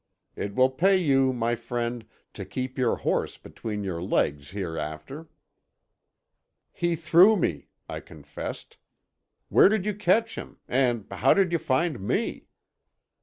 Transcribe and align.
It 0.35 0.55
will 0.55 0.71
pay 0.71 0.97
you, 0.97 1.31
my 1.31 1.53
friend, 1.53 2.07
to 2.33 2.43
keep 2.43 2.75
your 2.75 2.95
horse 2.95 3.37
between 3.37 3.83
your 3.83 4.01
legs 4.01 4.49
hereafter." 4.49 5.27
"He 6.71 6.95
threw 6.95 7.37
me," 7.37 7.67
I 7.87 7.99
confessed. 7.99 8.77
"Where 9.49 9.69
did 9.69 9.85
you 9.85 9.93
catch 9.93 10.39
him? 10.39 10.57
And 10.67 11.05
how 11.11 11.35
did 11.35 11.51
you 11.51 11.59
find 11.59 11.99
me?" 11.99 12.47